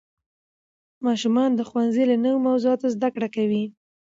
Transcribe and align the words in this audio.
ماشومان 1.05 1.49
د 1.55 1.59
ښوونځي 1.69 2.03
له 2.11 2.15
نوې 2.23 2.39
موضوعاتو 2.47 2.87
زده 2.95 3.09
کړه 3.15 3.27
کوي 3.35 3.63